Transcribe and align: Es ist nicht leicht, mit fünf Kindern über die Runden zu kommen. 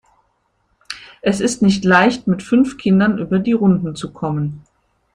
Es 1.21 1.39
ist 1.41 1.61
nicht 1.61 1.85
leicht, 1.85 2.25
mit 2.25 2.41
fünf 2.41 2.77
Kindern 2.79 3.19
über 3.19 3.37
die 3.37 3.51
Runden 3.51 3.95
zu 3.95 4.11
kommen. 4.11 4.63